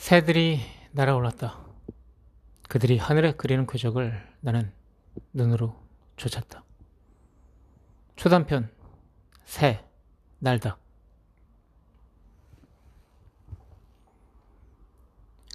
[0.00, 0.60] 새들이
[0.92, 1.60] 날아올랐다.
[2.70, 4.72] 그들이 하늘에 그리는 궤적을 나는
[5.34, 5.76] 눈으로
[6.16, 6.64] 쫓았다.
[8.16, 8.70] 초단편
[9.44, 9.84] 새
[10.38, 10.78] 날다.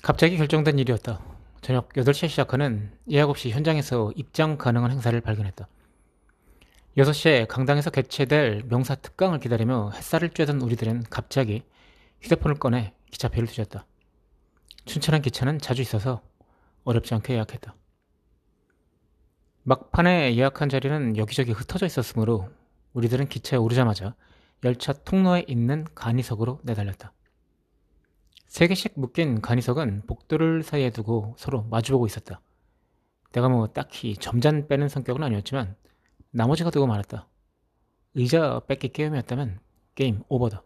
[0.04, 1.20] 갑자기 결정된 일이었다.
[1.62, 5.68] 저녁 8시에 시작하는 예약 없이 현장에서 입장 가능한 행사를 발견했다.
[6.98, 11.64] 6시에 강당에서 개최될 명사 특강을 기다리며 햇살을 쬐던 우리들은 갑자기
[12.22, 13.86] 휴대폰을 꺼내 기차표를 뒤졌다.
[14.86, 16.22] 춘천한 기차는 자주 있어서
[16.84, 17.76] 어렵지 않게 예약했다.
[19.64, 22.50] 막판에 예약한 자리는 여기저기 흩어져 있었으므로
[22.94, 24.16] 우리들은 기차에 오르자마자
[24.64, 27.14] 열차 통로에 있는 간이석으로 내달렸다.
[28.48, 32.42] 세 개씩 묶인 간이석은 복도를 사이에 두고 서로 마주보고 있었다.
[33.32, 35.76] 내가 뭐 딱히 점잔 빼는 성격은 아니었지만
[36.32, 37.28] 나머지가 두고 말았다.
[38.14, 39.60] 의자 뺏기 게임이었다면
[39.96, 40.64] 게임 오버다.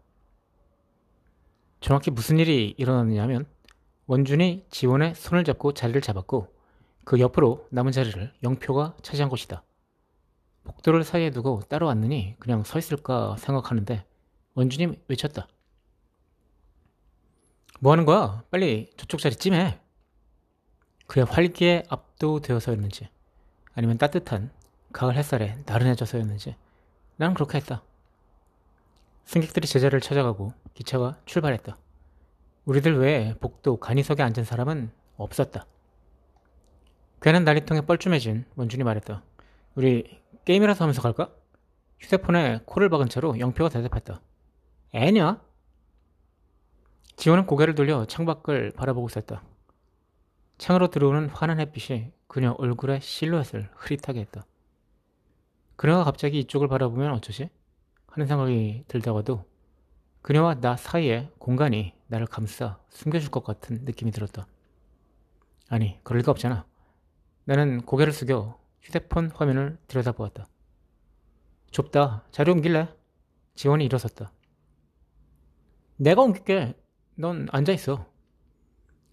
[1.79, 3.47] 정확히 무슨 일이 일어났느냐면
[4.09, 6.51] 원준이 지원의 손을 잡고 자리를 잡았고
[7.05, 9.61] 그 옆으로 남은 자리를 영표가 차지한 것이다.
[10.63, 14.03] 복도를 사이에 두고 따로 왔느니 그냥 서 있을까 생각하는데
[14.55, 15.47] 원준이 외쳤다.
[17.81, 18.41] 뭐 하는 거야?
[18.49, 19.79] 빨리 저쪽 자리 찜해.
[21.05, 23.09] 그의 활기에 압도되어서였는지
[23.75, 24.49] 아니면 따뜻한
[24.91, 26.55] 가을 햇살에 나른해져서였는지
[27.17, 27.83] 나는 그렇게 했다.
[29.25, 31.77] 승객들이 제자를 찾아가고 기차가 출발했다.
[32.69, 35.65] 우리들 외에 복도 간이석에 앉은 사람은 없었다.
[37.19, 39.23] 괜한 난리통에 뻘쭘해진 원준이 말했다.
[39.73, 41.33] 우리 게임이라도 하면서 갈까?
[41.99, 44.21] 휴대폰에 코를 박은 채로 영표가 대답했다.
[44.93, 45.41] 애냐?
[47.15, 49.41] 지원은 고개를 돌려 창밖을 바라보고 있었다.
[50.59, 54.45] 창으로 들어오는 환한 햇빛이 그녀 얼굴의 실루엣을 흐릿하게 했다.
[55.75, 57.49] 그녀가 갑자기 이쪽을 바라보면 어쩌지?
[58.05, 59.48] 하는 생각이 들다가도
[60.21, 64.47] 그녀와 나 사이에 공간이 나를 감싸 숨겨줄 것 같은 느낌이 들었다.
[65.69, 66.65] 아니, 그럴 리가 없잖아.
[67.45, 70.47] 나는 고개를 숙여 휴대폰 화면을 들여다보았다.
[71.71, 72.25] 좁다.
[72.31, 72.93] 자리 옮길래?
[73.55, 74.31] 지원이 일어섰다.
[75.97, 76.75] 내가 옮길게.
[77.15, 78.05] 넌 앉아있어.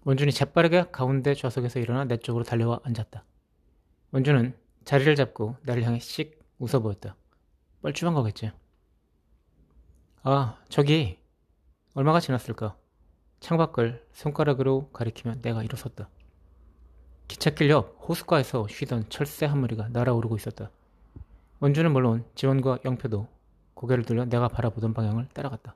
[0.05, 3.25] 원준이 재빠르게 가운데 좌석에서 일어나 내 쪽으로 달려와 앉았다.
[4.11, 7.17] 원준은 자리를 잡고 나를 향해 씩 웃어 보였다.
[7.81, 8.51] 뻘쭘한 거겠지.
[10.23, 11.19] 아, 저기
[11.93, 12.75] 얼마가 지났을까?
[13.39, 16.09] 창밖을 손가락으로 가리키며 내가 일어섰다.
[17.27, 20.71] 기찻길 옆 호숫가에서 쉬던 철새 한 마리가 날아오르고 있었다.
[21.59, 23.27] 원주는 물론 지원과 영표도
[23.73, 25.75] 고개를 들려 내가 바라보던 방향을 따라갔다.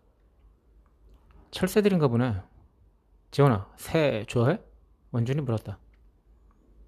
[1.51, 2.41] 철새들인가 보네.
[3.31, 4.59] 지원아, 새 좋아해?
[5.11, 5.77] 원준이 물었다.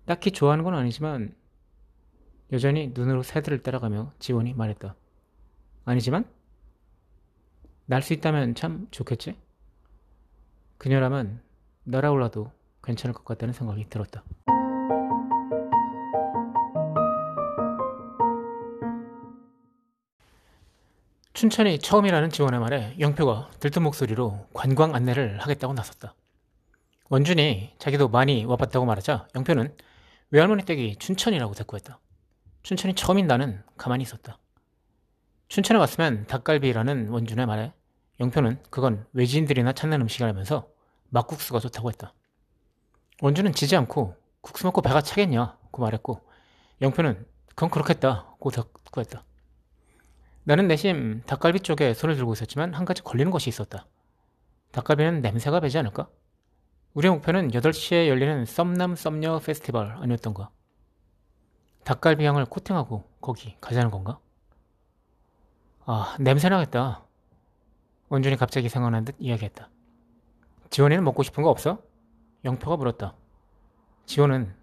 [0.06, 1.36] 딱히 좋아하는 건 아니지만
[2.52, 4.96] 여전히 눈으로 새들을 따라가며 지원이 말했다.
[5.86, 6.26] 아니지만
[7.86, 9.36] 날 수 있다면 참 좋겠지?
[10.78, 11.42] 그녀라면
[11.84, 12.52] 날아올라도
[12.84, 14.24] 괜찮을 것 같다는 생각이 들었다.
[21.34, 26.16] 춘천이 처음이라는 지원의 말에 영표가 들뜬 목소리로 관광 안내를 하겠다고 나섰다.
[27.10, 29.76] 원준이 자기도 많이 와봤다고 말하자 영표는
[30.32, 32.00] 외할머니 댁이 춘천이라고 대꾸했다.
[32.64, 34.38] 춘천이 처음인 나는 가만히 있었다.
[35.54, 37.74] 춘천에 왔으면 닭갈비라는 원준의 말에
[38.20, 40.68] 영표는 그건 외지인들이나 찾는 음식이라면서
[41.10, 42.16] 막국수가 좋다고 했다.
[43.22, 46.22] 원준은 지지 않고 국수 먹고 배가 차겠냐고 말했고
[46.82, 49.24] 영표는 그건 그렇겠다고 대꾸했다.
[50.44, 53.86] 나는 내심 닭갈비 쪽에 손을 들고 있었지만 한 가지 걸리는 것이 있었다.
[54.72, 56.10] 닭갈비는 냄새가 배지 않을까?
[56.96, 60.50] 우리의 목표는 8시에 열리는 썸남 썸녀 페스티벌 아니었던가?
[61.84, 64.18] 닭갈비 향을 코팅하고 거기 가자는 건가?
[65.86, 67.04] 아, 냄새 나겠다.
[68.08, 69.70] 원준이 갑자기 생각난 듯 이야기했다.
[70.70, 71.82] 지원이는 먹고 싶은 거 없어?
[72.46, 73.16] 영표가 물었다.
[74.06, 74.54] 지원은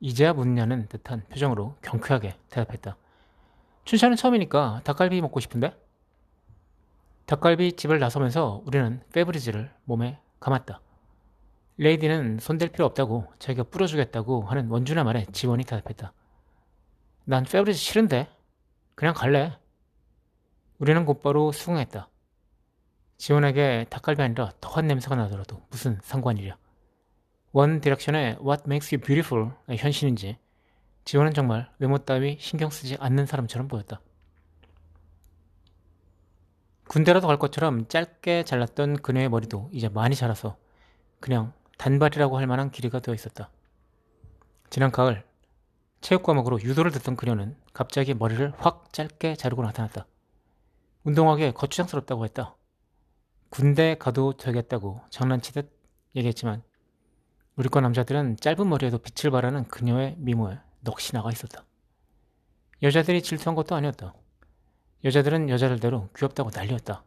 [0.00, 2.96] 이제야 묻냐는 듯한 표정으로 경쾌하게 대답했다.
[3.84, 5.74] 춘천은 처음이니까 닭갈비 먹고 싶은데?
[7.24, 10.80] 닭갈비 집을 나서면서 우리는 페브리즈를 몸에 감았다.
[11.78, 16.12] 레이디는 손댈 필요 없다고 자기가 뿌려주겠다고 하는 원준의 말에 지원이 대답했다.
[17.24, 18.28] 난 페브리즈 싫은데?
[18.94, 19.58] 그냥 갈래.
[20.78, 22.08] 우리는 곧바로 수긍했다.
[23.18, 26.56] 지원에게 닭갈비 아니라 더한 냄새가 나더라도 무슨 상관이랴.
[27.52, 30.38] 원 디렉션의 What Makes You Beautiful의 현신인지
[31.04, 34.00] 지원은 정말 외모 따위 신경 쓰지 않는 사람처럼 보였다.
[36.88, 40.56] 군대라도 갈 것처럼 짧게 잘랐던 그녀의 머리도 이제 많이 자라서
[41.20, 43.50] 그냥 단발이라고 할 만한 길이가 되어 있었다.
[44.68, 45.24] 지난 가을
[46.00, 50.06] 체육 과목으로 유도를 듣던 그녀는 갑자기 머리를 확 짧게 자르고 나타났다.
[51.06, 52.56] 운동하기에 거추장스럽다고 했다.
[53.48, 55.70] 군대 가도 되겠다고 장난치듯
[56.16, 56.64] 얘기했지만
[57.54, 61.64] 우리 과 남자들은 짧은 머리에도 빛을 발하는 그녀의 미모에 넋이 나가 있었다.
[62.82, 64.14] 여자들이 질투한 것도 아니었다.
[65.04, 67.04] 여자들은 여자들대로 귀엽다고 난리였다.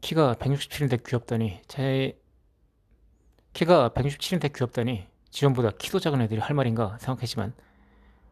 [0.00, 2.16] 키가 167인데 귀엽다니 제
[3.52, 7.52] 키가 167인데 귀엽다니 지원보다 키도 작은 애들이 할 말인가 생각했지만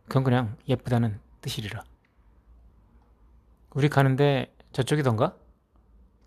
[0.07, 1.83] 그건 그냥 예쁘다는 뜻이리라.
[3.75, 5.37] 우리 가는데 저쪽이던가?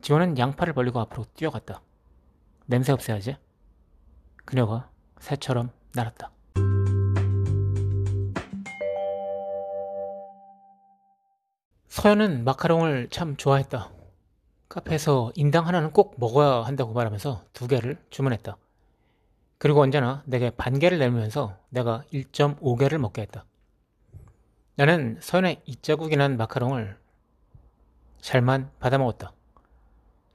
[0.02, 1.82] 지원은 양팔을 벌리고 앞으로 뛰어갔다.
[2.66, 3.38] 냄새 없애야지.
[4.44, 4.90] 그녀가
[5.20, 6.30] 새처럼 날았다.
[11.88, 13.92] 서연은 마카롱을 참 좋아했다.
[14.68, 18.58] 카페에서 인당 하나는 꼭 먹어야 한다고 말하면서 두 개를 주문했다.
[19.58, 23.46] 그리고 언제나 내게 반 개를 내면서 내가 1.5개를 먹게 했다.
[24.76, 27.07] 나는 서연의 이자국이 난 마카롱을
[28.28, 29.32] 잘만 받아먹었다.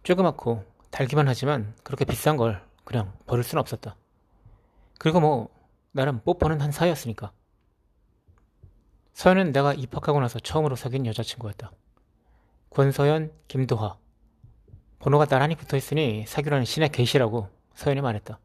[0.02, 3.96] 조그맣고 달기만 하지만 그렇게 비싼 걸 그냥 버릴 순 없었다.
[4.98, 5.50] 그리고 뭐
[5.90, 7.32] 나름 뽀뽀는 한 사이였으니까.
[9.12, 11.70] 서연은 내가 입학하고 나서 처음으로 사귄 여자친구였다.
[12.70, 13.98] 권서연, 김도하.
[14.98, 18.38] 번호가 나란히 붙어있으니 사귀라는 신의 계시라고 서연이 말했다.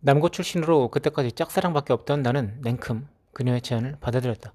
[0.00, 4.54] 남고 출신으로 그때까지 짝사랑밖에 없던 나는 냉큼 그녀의 제안을 받아들였다.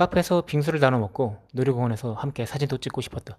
[0.00, 3.36] 카페에서 빙수를 나눠 먹고 놀이공원에서 함께 사진도 찍고 싶었다.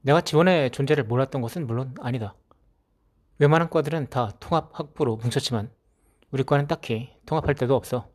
[0.00, 2.34] 내가 지원의 존재를 몰랐던 것은 물론 아니다.
[3.38, 5.70] 웬만한 과들은 다 통합 학부로 뭉쳤지만
[6.30, 8.08] 우리 과는 딱히 통합할 데도 없어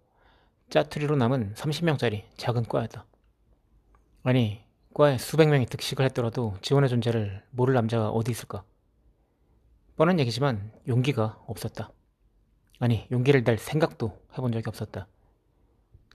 [0.72, 3.06] 짜투리로 남은 30명짜리 작은 과였다.
[4.24, 4.64] 아니
[4.96, 8.64] 과에 수백 명이 득식을 했더라도 지원의 존재를 모를 남자가 어디 있을까?
[9.98, 11.92] 뻔한 얘기지만 용기가 없었다.
[12.80, 15.08] 아니 용기를 낼 생각도 해본 적이 없었다.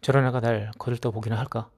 [0.07, 1.69] 저런 애가 날 거들떠 보기나 할까?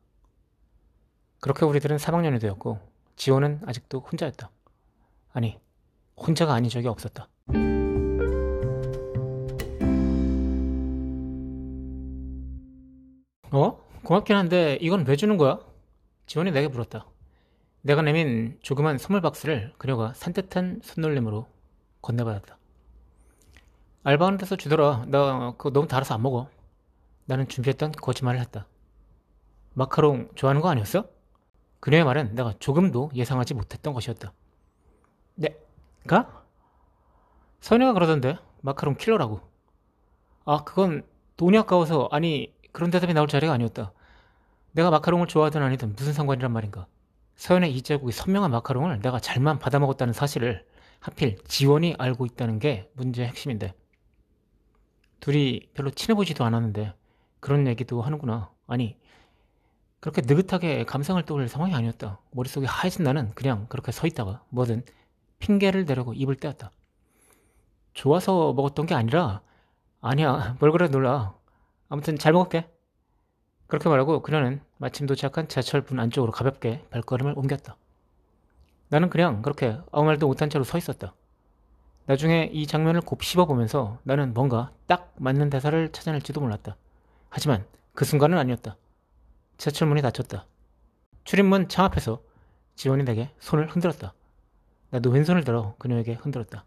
[1.40, 2.78] 그렇게 우리들은 3학년이 되었고
[3.16, 4.50] 지원은 아직도 혼자였다.
[5.32, 5.58] 아니
[6.14, 7.26] 혼자가 아닌 적이 없었다.
[13.50, 13.80] 어?
[14.04, 15.58] 고맙긴 한데 이건 왜 주는 거야?
[16.26, 17.06] 지원이 내게 물었다.
[17.80, 21.46] 내가 내민 조그만 선물 박스를 그녀가 산뜻한 손놀림으로
[22.02, 22.58] 건네받았다.
[24.02, 25.06] 알바하는 데서 주더라.
[25.06, 26.50] 나 그거 너무 달아서 안 먹어.
[27.28, 28.66] 나는 준비했던 거짓말을 했다.
[29.74, 31.04] 마카롱 좋아하는 거 아니었어?
[31.78, 34.32] 그녀의 말은 내가 조금도 예상하지 못했던 것이었다.
[35.34, 35.54] 네,
[36.06, 36.42] 가?
[37.60, 39.40] 선혜가 그러던데 마카롱 킬러라고.
[40.46, 43.92] 아 그건 돈이 아까워서 아니 그런 대답이 나올 자리가 아니었다.
[44.72, 46.86] 내가 마카롱을 좋아하든 아니든 무슨 상관이란 말인가.
[47.36, 50.66] 서연의 이 제국이 선명한 마카롱을 내가 잘만 받아먹었다는 사실을
[50.98, 53.74] 하필 지원이 알고 있다는 게 문제의 핵심인데.
[55.20, 56.94] 둘이 별로 친해 보지도 않았는데
[57.40, 58.50] 그런 얘기도 하는구나.
[58.66, 58.96] 아니
[60.00, 62.18] 그렇게 느긋하게 감상을 떠올릴 상황이 아니었다.
[62.30, 64.84] 머릿속에 하얘진 나는 그냥 그렇게 서 있다가 뭐든
[65.38, 66.70] 핑계를 대려고 입을 떼었다.
[67.94, 69.40] 좋아서 먹었던 게 아니라
[70.00, 71.34] 아니야 뭘 그래 놀라.
[71.88, 72.68] 아무튼 잘 먹을게.
[73.66, 77.76] 그렇게 말하고 그녀는 마침 도착한 지하철문 안쪽으로 가볍게 발걸음을 옮겼다.
[78.88, 81.14] 나는 그냥 그렇게 아무 말도 못한 채로 서 있었다.
[82.06, 86.76] 나중에 이 장면을 곱 씹어보면서 나는 뭔가 딱 맞는 대사를 찾아낼지도 몰랐다.
[87.30, 88.76] 하지만 그 순간은 아니었다.
[89.56, 90.46] 지하철 문이 닫혔다.
[91.24, 92.22] 출입문 창 앞에서
[92.76, 94.14] 지원이 내게 손을 흔들었다.
[94.90, 96.64] 나도 왼손을 들어 그녀에게 흔들었다.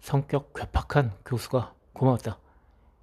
[0.00, 2.38] 성격 괴팍한 교수가 고마웠다.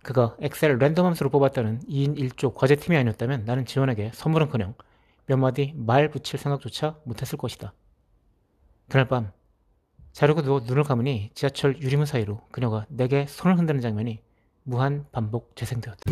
[0.03, 4.75] 그가 엑셀 랜덤 함수로 뽑았다는 2인 1조 과제팀이 아니었다면 나는 지원에게 선물은커녕
[5.27, 7.73] 몇 마디 말 붙일 생각조차 못했을 것이다.
[8.89, 9.31] 그날 밤
[10.11, 14.21] 자려고 누워 눈을 감으니 지하철 유리문 사이로 그녀가 내게 손을 흔드는 장면이
[14.63, 16.03] 무한 반복 재생되었다.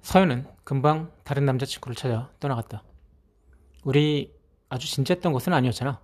[0.00, 2.82] 서연은 금방 다른 남자친구를 찾아 떠나갔다.
[3.84, 4.34] 우리
[4.68, 6.00] 아주 진지했던 것은 아니었잖아.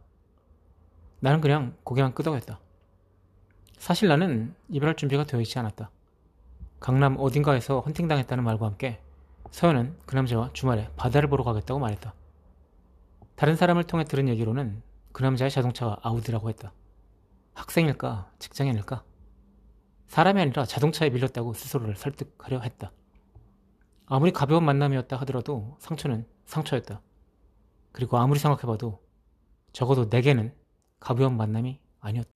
[1.21, 2.61] 나는 그냥 고개만 끄덕였다.
[3.79, 5.91] 사실 나는 이별할 준비가 되어 있지 않았다.
[6.81, 9.01] 강남 어딘가에서 헌팅당했다는 말과 함께
[9.51, 12.15] 서연은 그 남자와 주말에 바다를 보러 가겠다고 말했다.
[13.35, 14.83] 다른 사람을 통해 들은 얘기로는
[15.19, 16.73] 그 남자의 자동차가 아우디라고 했다.
[17.55, 18.31] 학생일까?
[18.39, 19.03] 직장인일까?
[20.07, 22.93] 사람이 아니라 자동차에 밀렸다고 스스로를 설득하려 했다.
[24.07, 27.03] 아무리 가벼운 만남이었다 하더라도 상처는 상처였다.
[27.91, 29.03] 그리고 아무리 생각해봐도
[29.73, 30.55] 적어도 내게는
[31.01, 32.31] 가벼운 만남이 아니었다.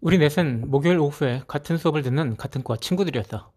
[0.00, 3.52] 우리 넷은 목요일 오후에 같은 수업을 듣는 같은 과 친구들이었다.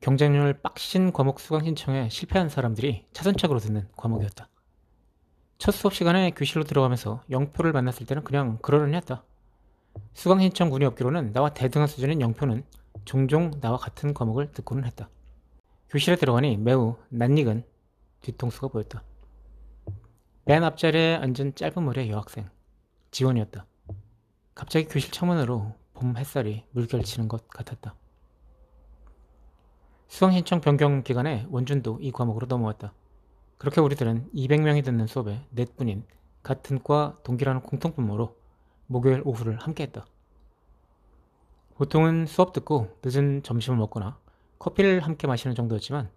[0.00, 4.48] 경쟁률 빡신 과목 수강 신청에 실패한 사람들이 차선책으로 듣는 과목이었다.
[5.58, 9.24] 첫 수업 시간에 교실로 들어가면서 영표를 만났을 때는 그냥 그러려니 했다.
[10.14, 12.64] 수강 신청 군이 없기로는 나와 대등한 수준인 영표는
[13.04, 15.10] 종종 나와 같은 과목을 듣고는 했다.
[15.90, 17.64] 교실에 들어가니 매우 낯익은
[18.22, 19.02] 뒤통수가 보였다.
[20.46, 22.48] 맨 앞자리에 앉은 짧은 머리의 여학생
[23.10, 23.66] 지원이었다.
[24.54, 27.94] 갑자기 교실 창문으로 봄 햇살이 물결치는 것 같았다.
[30.10, 32.92] 수강 신청 변경 기간에 원준도 이 과목으로 넘어왔다.
[33.58, 36.04] 그렇게 우리들은 200명이 듣는 수업에 넷뿐인
[36.42, 38.36] 같은 과 동기라는 공통분모로
[38.88, 40.04] 목요일 오후를 함께했다.
[41.76, 44.18] 보통은 수업 듣고 늦은 점심을 먹거나
[44.58, 46.10] 커피를 함께 마시는 정도였지만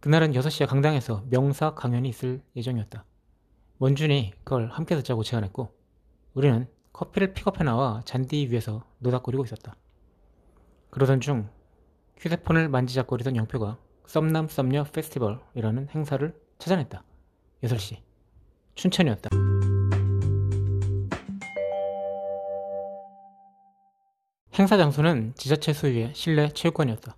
[0.00, 3.04] 그날은 6시에 강당에서 명사 강연이 있을 예정이었다.
[3.80, 5.68] 원준이 그걸 함께 듣자고 제안했고
[6.32, 9.76] 우리는 커피를 픽업해 나와 잔디 위에서 노닥거리고 있었다.
[10.88, 11.50] 그러던 중
[12.20, 17.02] 휴대폰을 만지작거리던 영표가 썸남 썸녀 페스티벌이라는 행사를 찾아냈다.
[17.64, 17.96] 8시.
[18.74, 19.30] 춘천이었다.
[24.52, 27.16] 행사 장소는 지자체 소유의 실내 체육관이었다.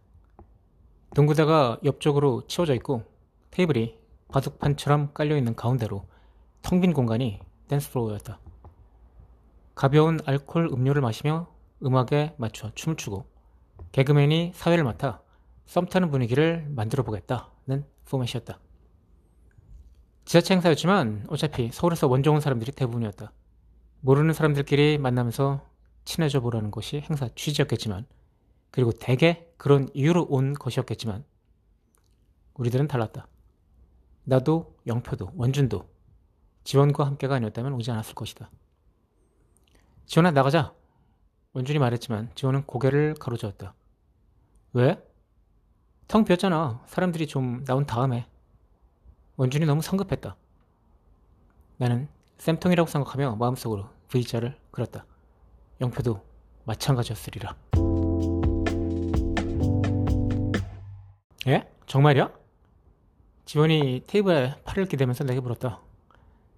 [1.16, 3.02] 농구대가 옆쪽으로 치워져 있고
[3.50, 6.06] 테이블이 바둑판처럼 깔려있는 가운데로
[6.62, 8.38] 텅 빈 공간이 댄스플로어였다.
[9.74, 11.48] 가벼운 알코올 음료를 마시며
[11.84, 13.31] 음악에 맞춰 춤을 추고
[13.92, 15.22] 개그맨이 사회를 맡아
[15.66, 18.58] 썸 타는 분위기를 만들어 보겠다는 포맷이었다.
[20.24, 23.32] 지자체 행사였지만 어차피 서울에서 원정 온 사람들이 대부분이었다.
[24.00, 25.66] 모르는 사람들끼리 만나면서
[26.04, 28.06] 친해져 보라는 것이 행사 취지였겠지만
[28.70, 31.24] 그리고 대개 그런 이유로 온 것이었겠지만
[32.54, 33.28] 우리들은 달랐다.
[34.24, 35.88] 나도 영표도 원준도
[36.64, 38.50] 지원과 함께가 아니었다면 오지 않았을 것이다.
[40.06, 40.74] 지원아 나가자.
[41.54, 43.74] 원준이 말했지만 지원은 고개를 가로저었다.
[44.74, 45.02] 왜?
[46.08, 46.82] 텅 비었잖아.
[46.86, 48.26] 사람들이 좀 나온 다음에.
[49.36, 50.36] 원준이 너무 성급했다.
[51.76, 55.04] 나는 쌤통이라고 생각하며 마음속으로 V자를 그렸다.
[55.80, 56.22] 영표도
[56.64, 57.54] 마찬가지였으리라.
[61.48, 61.68] 예?
[61.86, 62.32] 정말이야?
[63.44, 65.80] 지원이 테이블에 팔을 기대면서 내게 물었다.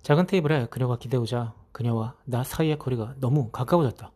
[0.02, 4.12] 작은 테이블에 그녀가 기대오자 그녀와 나 사이의 거리가 너무 가까워졌다.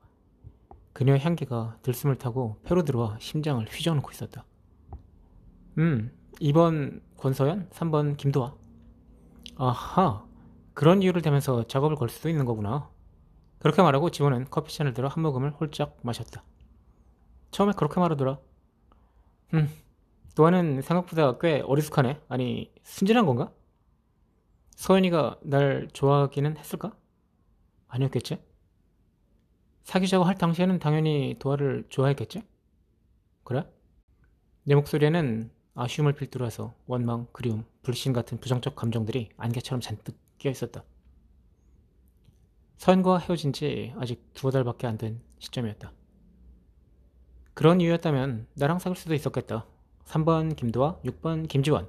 [0.93, 4.45] 그녀의 향기가 들숨을 타고 폐로 들어와 심장을 휘저어놓고 있었다.
[5.79, 8.55] 음, 2번 권서연, 3번 김도아.
[9.57, 10.25] 아하,
[10.75, 12.91] 그런 이유를 대면서 작업을 걸 수도 있는 거구나.
[13.59, 16.45] 그렇게 말하고 지원은 커피잔을 들어 한 모금을 홀짝 마셨다.
[17.51, 18.39] 처음에 그렇게 말하더라.
[19.55, 19.69] 음,
[20.37, 22.21] 도아는 생각보다 꽤 어리숙하네.
[22.29, 23.51] 아니, 순진한 건가?
[24.77, 26.95] 서연이가 날 좋아하기는 했을까?
[27.89, 28.39] 아니었겠지?
[29.89, 32.43] 사귀자고 할 당시에는 당연히 도아를 좋아했겠지?
[33.43, 33.67] 그래?
[34.65, 40.85] 내 목소리에는 아쉬움을 필두로 해서 원망, 그리움, 불신 같은 부정적 감정들이 안개처럼 잔뜩 끼어 있었다.
[42.77, 45.91] 서연과 헤어진 지 아직 두어 달밖에 안 된 시점이었다.
[47.55, 49.65] 그런 이유였다면 나랑 사귈 수도 있었겠다.
[50.05, 51.89] 3번 김도아, 6번 김지원.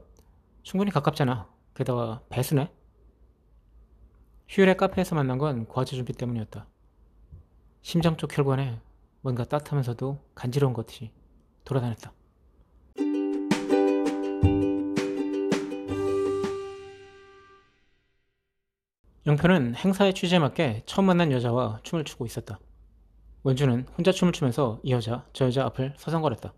[0.64, 1.50] 충분히 가깝잖아.
[1.74, 2.72] 게다가 배수네?
[4.48, 6.66] 휴일에 카페에서 만난 건 과제 준비 때문이었다.
[7.82, 8.80] 심장 쪽 혈관에
[9.22, 11.12] 뭔가 따뜻하면서도 간지러운 것이
[11.66, 12.14] 돌아다녔다.
[19.26, 22.60] 영표는 행사의 취지에 맞게 처음 만난 여자와 춤을 추고 있었다.
[23.44, 26.54] 원주는 혼자 춤을 추면서 이 여자, 저 여자 앞을 서성거렸다.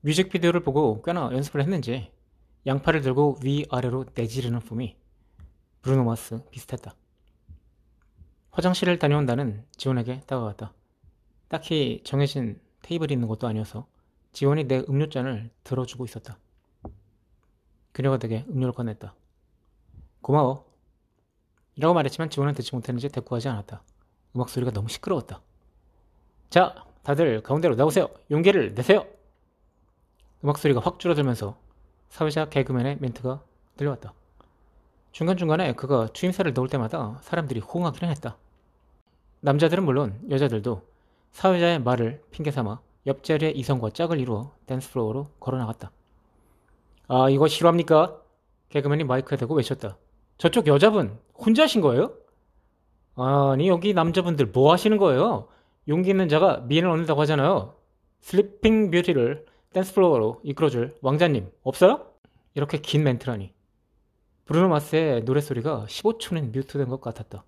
[0.00, 2.10] 뮤직비디오를 보고 꽤나 연습을 했는지
[2.66, 4.96] 양팔을 들고 위아래로 내지르는 폼이
[5.82, 6.94] 브루노 마스 비슷했다.
[8.54, 10.72] 화장실을 다녀온 나는 지원에게 다가갔다.
[11.48, 13.88] 딱히 정해진 테이블이 있는 것도 아니어서
[14.32, 16.38] 지원이 내 음료잔을 들어주고 있었다.
[17.90, 19.12] 그녀가 되게 음료를 꺼냈다.
[20.20, 20.64] 고마워.
[21.74, 23.82] 이라고 말했지만 지원은 듣지 못했는지 대꾸하지 않았다.
[24.36, 25.40] 음악 소리가 너무 시끄러웠다.
[26.48, 28.08] 자, 다들 가운데로 나오세요.
[28.30, 29.04] 용기를 내세요.
[30.44, 31.58] 음악 소리가 확 줄어들면서
[32.08, 33.42] 사회자 개그맨의 멘트가
[33.76, 34.14] 들려왔다.
[35.10, 38.36] 중간중간에 그가 추임새를 넣을 때마다 사람들이 호응하기는 했다.
[39.44, 40.80] 남자들은 물론 여자들도
[41.32, 45.90] 사회자의 말을 핑계삼아 옆자리의 이성과 짝을 이루어 댄스플로어로 걸어나갔다.
[47.08, 48.22] 아 이거 실화입니까?
[48.70, 49.98] 개그맨이 마이크에 대고 외쳤다.
[50.38, 52.14] 저쪽 여자분 혼자 하신 거예요?
[53.16, 55.48] 아니 여기 남자분들 뭐 하시는 거예요?
[55.88, 57.74] 용기 있는 자가 미인을 얻는다고 하잖아요.
[58.20, 62.06] sleeping beauty를 댄스플로어로 이끌어줄 왕자님 없어요?
[62.54, 63.52] 이렇게 긴 멘트라니.
[64.46, 67.44] 브루노 마스의 노랫소리가 15초는 mute된 것 같았다.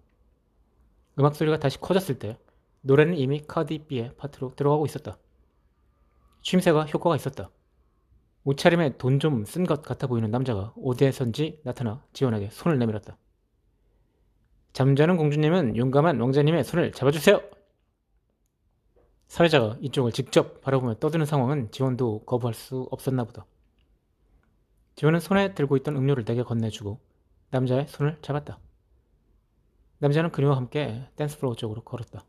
[1.19, 2.39] 음악 소리가 다시 커졌을 때
[2.83, 5.19] 노래는 이미 카디비의 파트로 들어가고 있었다.
[6.43, 7.51] 추임새가 효과가 있었다.
[8.45, 13.17] 옷차림에 돈 좀 쓴 것 같아 보이는 남자가 어디에선지 나타나 지원에게 손을 내밀었다.
[14.73, 17.41] 잠자는 공주님은 용감한 왕자님의 손을 잡아주세요!
[19.27, 23.47] 살해자가 이쪽을 직접 바라보며 떠드는 상황은 지원도 거부할 수 없었나 보다.
[24.95, 27.01] 지원은 손에 들고 있던 음료를 내게 건네주고
[27.51, 28.59] 남자의 손을 잡았다.
[29.99, 32.25] 남자는 그녀와 함께 댄스 플로어 쪽으로 걸었다.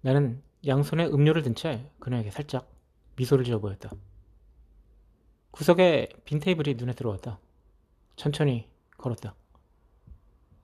[0.00, 2.68] 나는 양손에 음료를 든 채 그녀에게 살짝
[3.16, 3.90] 미소를 지어 보였다.
[5.50, 7.38] 구석에 빈 테이블이 눈에 들어왔다.
[8.16, 9.34] 천천히 걸었다.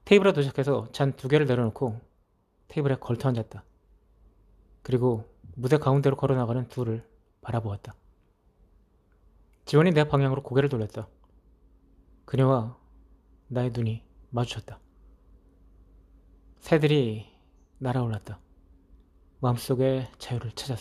[0.04, 2.00] 테이블에 도착해서 잔 두 개를 내려놓고
[2.68, 3.64] 테이블에 걸터 앉았다.
[4.82, 7.06] 그리고 무대 가운데로 걸어나가는 둘을
[7.42, 7.94] 바라보았다.
[9.64, 11.06] 지원이 내 방향으로 고개를 돌렸다.
[12.24, 12.76] 그녀와
[13.48, 14.80] 나의 눈이 마주쳤다.
[16.60, 17.26] 새들이
[17.78, 18.38] 날아올랐다.
[19.40, 20.78] 마음속에 자유를 찾았다.